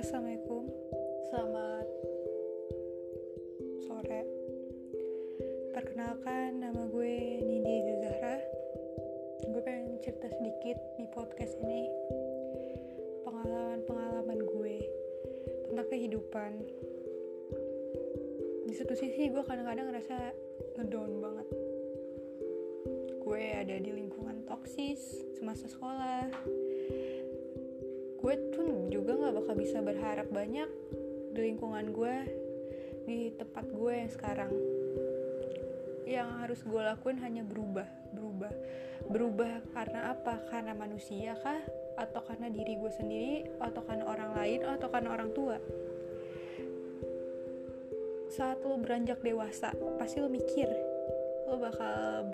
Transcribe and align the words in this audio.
Assalamualaikum. 0.00 0.64
Selamat 1.28 1.84
sore. 3.84 4.24
Perkenalkan 5.76 6.56
nama 6.56 6.88
gue 6.88 7.44
Nidi 7.44 8.00
Zahra. 8.00 8.40
Gue 9.44 9.60
pengen 9.60 10.00
cerita 10.00 10.32
sedikit 10.32 10.80
di 10.96 11.04
podcast 11.12 11.52
ini 11.60 11.84
pengalaman-pengalaman 13.28 14.40
gue 14.40 14.88
tentang 15.68 15.88
kehidupan. 15.92 16.52
Di 18.64 18.72
satu 18.80 18.96
sisi 18.96 19.28
gue 19.28 19.44
kadang-kadang 19.44 19.92
ngerasa 19.92 20.16
ngedown 20.80 21.12
banget. 21.20 21.48
Gue 23.20 23.52
ada 23.52 23.76
di 23.76 23.92
lingkungan 23.92 24.48
toksis 24.48 25.28
semasa 25.36 25.68
sekolah 25.68 26.24
gue 28.30 28.54
tuh 28.54 28.86
juga 28.94 29.18
gak 29.18 29.42
bakal 29.42 29.58
bisa 29.58 29.82
berharap 29.82 30.30
banyak 30.30 30.70
di 31.34 31.40
lingkungan 31.50 31.90
gue 31.90 32.16
di 33.02 33.34
tempat 33.34 33.66
gue 33.66 33.90
yang 33.90 34.06
sekarang. 34.06 34.54
Yang 36.06 36.28
harus 36.38 36.60
gue 36.62 36.78
lakuin 36.78 37.18
hanya 37.26 37.42
berubah 37.42 37.90
berubah. 38.14 38.54
Berubah 39.10 39.52
karena 39.74 40.14
apa? 40.14 40.46
Karena 40.46 40.78
manusia 40.78 41.34
kah? 41.42 41.58
Atau 41.98 42.22
karena 42.22 42.46
diri 42.54 42.78
gue 42.78 42.92
sendiri? 42.94 43.50
Atau 43.58 43.82
karena 43.82 44.06
orang 44.06 44.30
lain? 44.38 44.62
Atau 44.62 44.86
karena 44.94 45.10
orang 45.10 45.34
tua? 45.34 45.58
Saat 48.30 48.62
lo 48.62 48.78
beranjak 48.78 49.18
dewasa 49.26 49.74
pasti 49.98 50.22
lo 50.22 50.30
mikir 50.30 50.70
lo 51.50 51.58
bakal 51.58 52.30